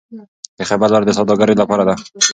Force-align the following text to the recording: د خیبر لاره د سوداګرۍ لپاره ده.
د 0.57 0.59
خیبر 0.69 0.89
لاره 0.93 1.05
د 1.07 1.11
سوداګرۍ 1.19 1.55
لپاره 1.61 1.83
ده. 1.87 1.95